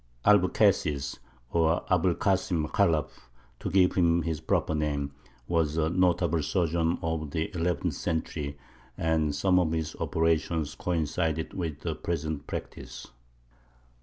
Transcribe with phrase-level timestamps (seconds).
[0.25, 1.19] Albucasis
[1.51, 5.13] (or Abu l Kāsim Khalaf, to give him his proper name)
[5.47, 8.57] was a notable surgeon of the eleventh century,
[8.97, 13.11] and some of his operations coincided with the present practice.